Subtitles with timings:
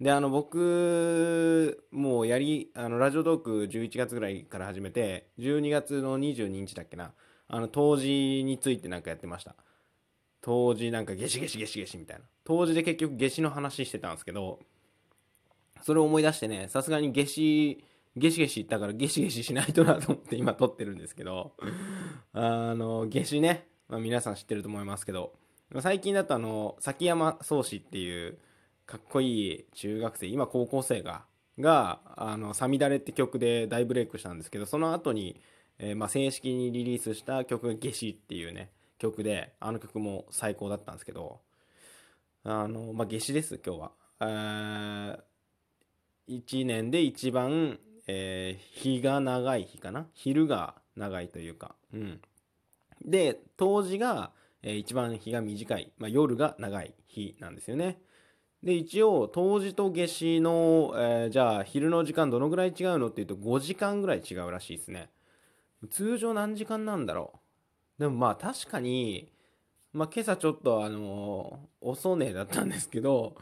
[0.00, 7.12] であの僕もうやりあのラジオトーク11月ぐらいから始めて12月の22日だっけな。
[7.50, 9.56] あの冬至についてなんかやってました。
[10.40, 12.24] 冬至なんかゲシゲシゲシゲシみたいな。
[12.44, 14.60] 冬至で結局夏至の話してたんですけど
[15.82, 17.84] それを思い出してねさすがに夏至
[18.16, 21.52] ゲシゲシ言ったからゲシゲシしないとなと思って今撮ってるんですけど
[22.32, 25.34] あの夏至ね、まあ、皆さん知ってると思いますけど
[25.80, 28.38] 最近だとあの崎山宗志っていう
[28.88, 31.26] かっこいい中学生今高校生が
[31.58, 35.38] が「あのサミダレ」って曲で大ブレイクしたんですけどその後に、
[35.78, 41.40] えー、まあ、正式にリリースした曲が「夏至」っていうね曲であの曲も最高だったんですけど
[42.44, 43.92] あの、まあ、夏至です今日は。
[44.20, 45.18] え、
[46.28, 50.08] 1年で一番、えー、日が長い日かな？
[50.14, 51.74] 昼が長いというか。
[51.92, 52.20] うん、
[53.04, 58.00] で冬至が、えー、一番日が短い、まあ、夜が長い日なんですよね。
[58.62, 65.10] で、一応、冬至と夏至の、えー、じゃあ、昼の時間どのぐらい違うのっていうと、5時間ぐらい違うらしいですね。
[65.90, 67.34] 通常何時間なんだろ
[67.98, 68.00] う。
[68.00, 69.32] でもまあ、確かに、
[69.92, 73.36] まあ、今朝ちょっと、あのー、遅寝だったんですけど、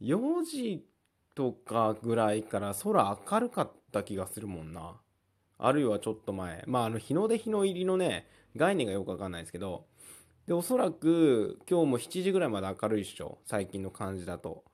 [0.00, 0.86] 4時
[1.34, 5.00] とかぐらいから空明るかった気がするもんな。
[5.58, 6.62] あるいはちょっと前。
[6.66, 9.86] まあ、あの、日の出日の入りのね、概念がよくわかんないですけど、
[10.48, 13.36] で、おそらく今日も7時ぐらいまで明るいっしょ。
[13.44, 14.64] 最近の感じだと。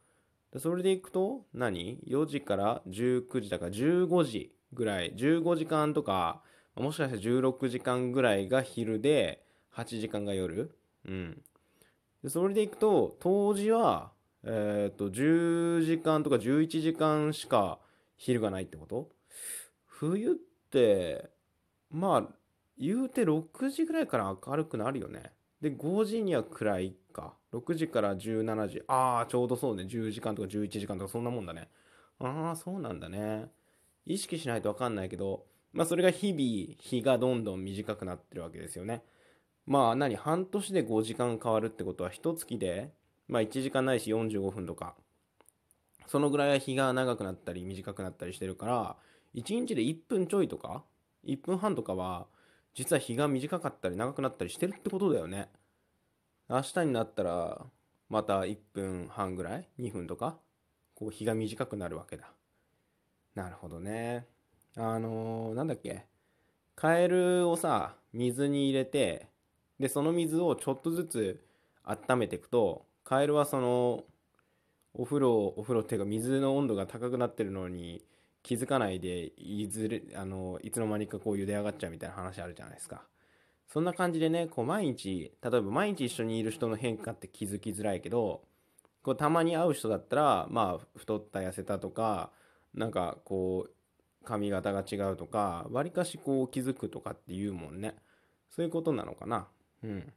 [0.53, 5.13] でそれでいくと何、?4 時から19時だから15時ぐらい。
[5.17, 6.43] 15時間とか、
[6.77, 9.45] もしかしたら16時間ぐらいが昼で、
[9.75, 10.71] 8時間が夜？
[11.09, 11.43] うん。
[12.23, 14.13] でそれでいくと、当時は、
[14.45, 17.81] えっ、と、10時間とか11時間しか
[18.17, 19.11] 昼がないってこと？
[19.87, 20.35] 冬っ
[20.71, 21.31] て、
[21.91, 22.35] まあ、
[22.79, 25.33] 言うて6時ぐらいから明るくなるよね。
[25.65, 27.33] で、5時には暗いか。
[27.55, 28.83] 6時から17時。
[28.87, 29.85] ああ、ちょうどそうね。
[29.85, 31.71] 10時間とか11時間とかそんなもんだね。
[32.19, 33.47] ああ、そうなんだね。
[34.05, 39.05] 意識しないとわかんないけど、まあそれが日々、日がどんどん短くなってるわけですよね。
[39.65, 42.93] まあ何、半年で5時間変わるってことは、一月で、
[43.27, 44.95] まあ1時間ないし45分とか、
[46.09, 48.97] そのぐらいは日が長くなったり短くなったりしてるから、
[49.33, 50.85] 1日で1分ちょいとか、
[51.25, 52.27] 1分半とかは、
[52.75, 55.49] 実は日が短かったり長くなったりしてるってことだよね。
[56.49, 57.67] 明日になったら、
[58.09, 60.39] また1分半ぐらい ?2 分とか
[60.95, 62.33] こう日が短くなるわけだ。
[63.35, 64.27] なるほどね。
[64.77, 66.05] あのー、なんだっけ？
[66.75, 69.29] カエルをさ、水に入れて、
[69.79, 71.45] で、その水をちょっとずつ
[71.85, 74.05] 温めていくと、カエルはその、
[74.93, 78.05] お風呂、お風呂っていうか水の温度が高くなってるのに、
[78.45, 83.03] 気づかないでいずれあのいつの間にかこう茹で上がっちゃうみたいな話あるじゃないですか。
[83.67, 88.43] そんな感じでねこう毎日例えば毎日一緒にいる人の変化って気づきづらいけど
[89.03, 92.31] こうたまに会う人だったらまあ太った痩せたとか
[92.75, 97.97] なんかこう髪型が違うとかわりかしこう気づくとかっていうもんね。
[98.51, 99.49] そういうことなのかな。
[99.83, 100.13] うん。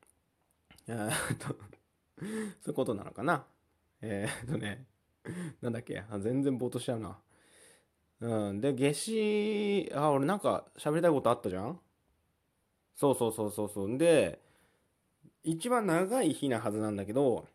[0.88, 3.45] え、っとそういうことなのかな。
[4.01, 4.85] えー、っとね
[5.61, 6.03] なんだっけ。
[6.19, 7.17] 全然ぼーっとしちゃうな。
[8.22, 8.61] うん。
[8.61, 11.79] で、夏至、あ、俺なんか喋りたいことあったじゃん？
[12.95, 13.97] そうそうそうそうそう。
[13.97, 14.39] で、
[15.44, 17.45] 一番長い日なはずなんだけど、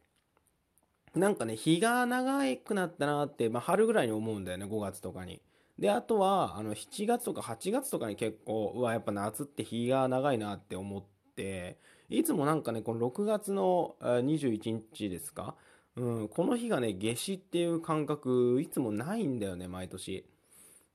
[1.14, 5.42] なんかね、日が長くなったなって、まあ、春ぐらいに思うんだよね、5月とかに。
[5.78, 11.02] で、あとは、あの、7月とか8月とかに結構、うわ、やっぱ夏って日が長いなって思っ
[11.34, 11.78] て、
[12.08, 15.54] いつもなんかね、この6月の21日ですか？
[15.96, 20.24] うん、この日がね、夏至っていう感覚、いつもないんだよね、毎年。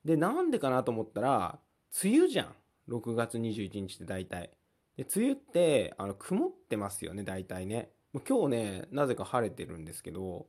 [0.05, 1.59] で、なんでかなと思ったら、
[2.03, 2.55] 梅雨じゃん。
[2.89, 4.51] 6月21日って大体。
[4.95, 7.91] で、梅雨って、あの、曇ってますよね、大体ね。
[8.27, 10.47] 今日ね、なぜか晴れてるんですけど、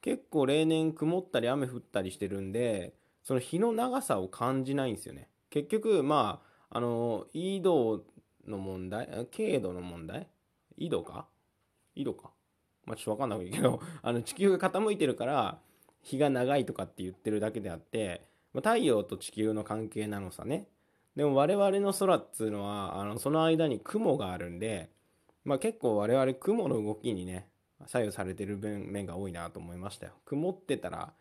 [0.00, 5.28] 結構例年曇ったり雨降ったりしてるんで、その日の長さを感じないんですよね。
[5.50, 8.04] 結局、まあ、あの、緯度
[8.46, 10.28] の問題、経度の問題？
[10.76, 11.26] 緯度か？
[11.94, 12.32] 緯度か？
[12.84, 15.58] まあ、ちょっとわかんないけど、あの、地球が傾いてるから、
[16.02, 20.66] 日が長いとかって言ってるだけであって、ま太陽と地球の関係なのさね。
[21.16, 24.90] でも我々の空っつうのは、あの、その間に雲があるんで、
[25.44, 27.46] まあ結構我々雲の動きにね、
[27.86, 30.12] 左右されてる面が多いなと思いましたよ。
[30.24, 31.12] 曇ってたら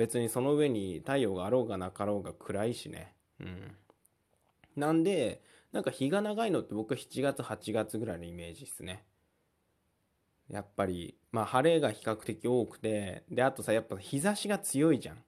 [0.00, 3.76] 別にその上に太陽があろうがなかろうが暗いしねうん
[4.74, 9.04] なんでなんか日が長いのって僕7月8月ぐらいのイメージですね
[10.48, 15.18] やっぱりまあ晴れが比較的多くてであとさやっぱ日差しが強いじゃん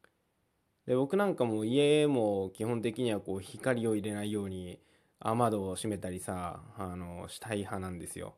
[0.87, 4.81] で僕なんかも家も基本的にはこう光を入れないように
[5.20, 8.34] 雨戸を閉めたりさあのしたい派なんですよ。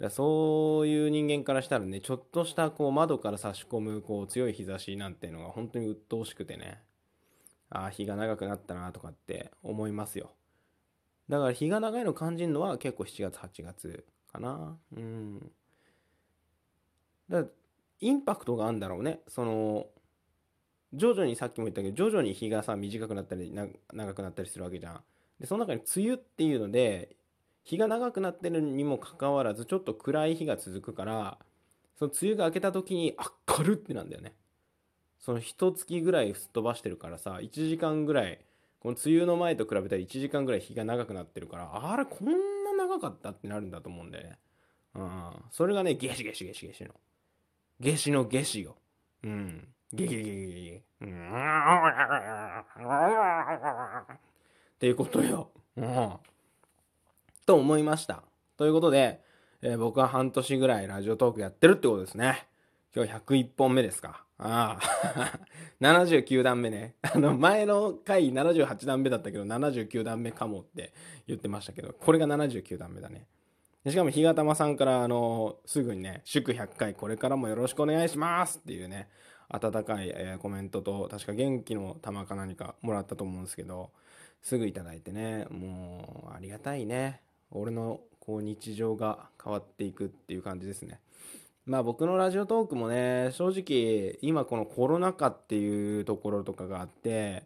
[0.00, 6.80] だそういう人間からしたらねちょっとしたこう窓から差し込むこう強い日差しなんていうのが本当に鬱陶しくてね
[7.70, 10.32] ああ日が長くなったなとかって思いますよ。
[11.28, 14.76] だから日が長いの感じるのは結構7月8月かな。
[14.96, 15.52] うん。
[17.28, 17.44] だ
[18.00, 19.20] インパクトがあるんだろうね。
[19.28, 19.86] その
[20.94, 23.52] 徐々にさっきも言ったけど徐々に日がさ短くなったり
[23.92, 25.00] 長くなったりするわけじゃん。
[25.40, 27.16] でその中に梅雨っていうので
[27.64, 31.38] 日が長くなってるにもかかわらずちょっと暗い日が続くから
[31.98, 33.16] その梅雨が明けた時に
[33.48, 34.34] 明るってなんだよね。
[35.18, 38.44] その一月ぐらいすっ飛ばしてるからさ1時間ぐらい
[38.80, 42.26] この梅雨の前と比べたら1時間ぐらい日が長くなってるからあれこん
[42.64, 44.38] な長かったってなるんだと思うんだよね。
[44.94, 46.90] うんそれがねゲシゲシゲシゲシの。
[47.80, 48.76] ゲシのゲシよ。
[49.22, 49.73] うん。
[49.92, 51.34] ゲゲゲゲゲうん。
[54.06, 54.18] っ
[54.78, 56.12] ていうことようん。
[57.46, 58.22] と思いました
[58.56, 59.20] ということで、
[59.62, 62.46] えー、僕は半年ぐらいラジオトークやってるってことですね
[62.94, 65.38] 今日101本目ですかああ
[65.80, 70.92] 79段目ねあの前の回78段目だったけど79段目かもって
[71.26, 73.26] 言ってましたけどこれが79段目だね
[73.90, 74.76] しかも、日がたまさん。
[74.76, 79.08] から、あの、すぐにね、祝100回、これからもよろしくお願いしますっていうね、
[79.48, 83.90] 温かい、え、コメントと、確か元気の玉か何かもらったと思うんですけど、
[84.42, 87.20] すぐいただいてね、もう、ありがたいね。
[87.50, 91.00] 俺の、こう、日常が変わっていくっていう感じですね。
[91.66, 97.44] まあ僕のラジオトークもね、正直、今このコロナ禍っていうところとかがあって、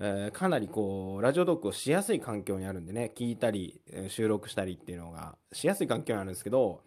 [0.00, 6.80] え、かなりこうラジオトークをしやすい環境にあるんでね聞いたり収録したりっていうのがしやすい環境にあるんですけど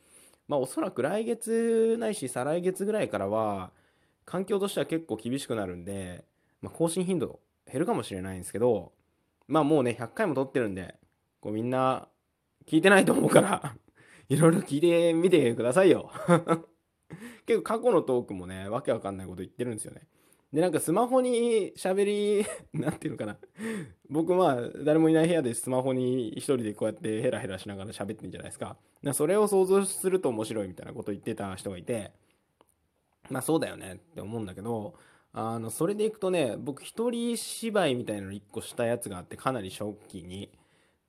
[0.48, 3.72] まあおそらく来月ないし再来月ぐらいからは
[4.25, 6.23] 環境としては結構厳しくなるんで、
[6.61, 7.39] まあ、更新頻度
[7.71, 8.91] 減るかもしれないんですけど
[9.47, 10.95] まあもうね100回も撮ってるんで
[11.41, 12.07] こうみんな
[12.67, 13.75] 聞いてないと思うから
[14.29, 16.11] いろいろ聞いてみてくださいよ
[17.45, 20.07] 結構過去のトークもねわけわかんないこと言ってるんですよね
[20.53, 22.45] で、なんかスマホに喋り、
[22.79, 23.37] なんていうのかな。
[24.07, 28.77] 僕まあ、誰もいない部屋でスマホに一人でこうやってヘラヘラしながら喋ってるんじゃないですか。
[29.13, 32.11] それを想像すると面白いみたいなこと言ってた人がいて、
[33.29, 34.95] まあそうだよねって思うんだけど、
[35.33, 40.51] あの、それでいくとね、僕一人芝居みたいなの一個したやつがあってかなりショッキーに、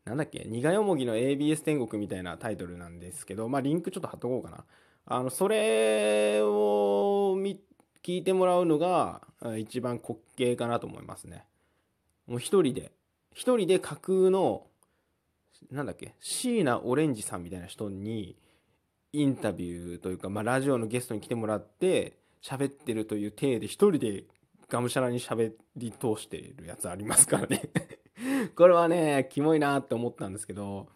[0.05, 4.65] なんだっけ、苦よもぎの ABS 天国みたいなタイトルなんですけど、まあリンクちょっと貼っとこうかな。
[5.07, 7.61] あの、それを見
[8.03, 9.23] 聞いてもらうのが
[9.59, 11.47] 一番滑稽かなと思いますね。
[12.27, 12.93] もう一人で、
[13.33, 14.67] 一人で架空の、
[15.71, 18.37] なんだっけ、椎名オレンジさんみたいな人に
[19.15, 24.25] インタビューというか、まあ、ラジオのゲストに来てもらって喋ってるという体で一人で
[24.69, 27.63] がむしゃらに喋り通してるやつありますからね
[28.57, 30.89] これはね、キモいなって思ったんですけど、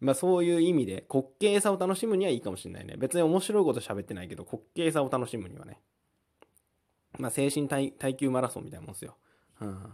[0.00, 2.94] まあそういう意味で滑稽さを楽しむにはいいかもしれないね。
[2.96, 5.80] 別に面白いこと喋ってないけど滑稽さを楽しむにはね。
[7.18, 9.16] まあ、精神耐久マラソンみたいなもんですよ。
[9.60, 9.92] うん。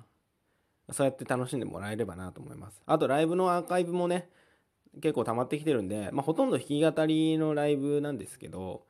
[0.93, 2.83] そうやって楽しんでもらえればなと思います。
[2.85, 4.29] あと、ライブのアーカイブもね、
[5.01, 8.85] 結構溜まってきてるんで、まあ、ほとんど弾き語りのライブなんですけど、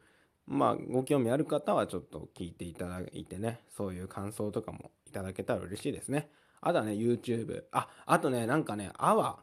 [0.46, 6.28] まあ、ご興味ある方はちょっと聞いていただいてね、そういう感想とかもいただけたら嬉しいですね。
[6.60, 7.64] あとはね、YouTube。
[7.72, 9.36] あ、あとね、なんかね、AWA、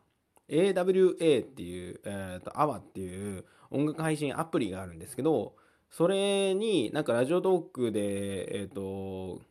[0.50, 5.56] AWA っていう、えっ、ー、と、AWA っていう音楽配信アプリがあるんですけど、
[5.90, 9.42] それになんかラジオトークで、えっ、ー、と、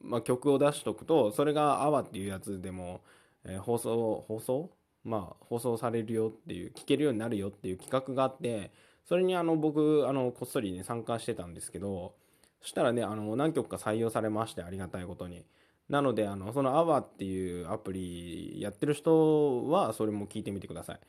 [0.00, 3.02] まあ、曲を出しとくと、それがアワっていうやつでも、
[3.44, 4.70] えー、放送、放送？
[5.06, 8.72] まあ、放送されるよっていう、聞けるようになるよっていう企画があって、
[9.04, 12.14] それにあの僕、あの、こっそりね、参加してたんですけど、
[12.60, 15.44] そしたらね、あの、何曲か採用されまして、ありがたいことに。
[15.88, 21.00] なので、あの、そのアワっていうアプリやってる人は、それも聞いてみてください。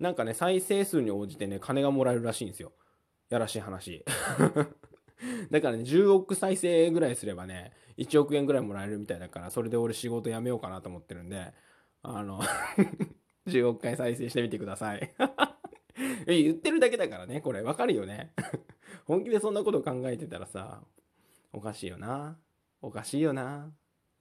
[0.00, 2.72] なんかね、再生数に応じてね、金がもらえるらしいんですよ。
[3.30, 4.04] やらしい話。
[5.50, 11.52] だからね、10億再生ぐらいすればね、1億円ぐらいもらえるみたいだから、それで俺仕事辞めようかなと思ってるんで、
[12.02, 12.40] あの
[13.46, 15.14] 10億回再生してみてください。
[16.26, 17.62] 言ってるだけだからね、これ。
[17.62, 18.32] わかるよね。
[19.06, 20.82] 本気でそんなこと考えてたらさ、
[21.52, 22.38] おかしいよな。
[22.82, 23.72] おかしいよな。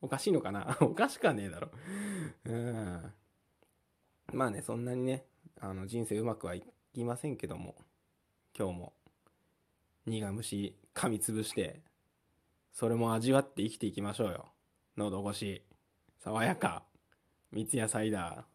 [0.01, 1.71] おかしいのかな おかしかねえだろ
[2.45, 3.13] うん。
[4.33, 5.25] まあね、そんなにね、
[5.59, 6.63] あの人生うまくはい
[6.93, 7.75] きませんけども、
[8.57, 8.93] 今日も
[10.05, 11.81] 苦虫噛みつぶして、
[12.71, 14.51] それも味わって生きていきましょうよ。
[14.97, 15.65] 喉越し、
[16.19, 16.85] 爽やか、
[17.51, 18.54] 三ツ矢サイダー。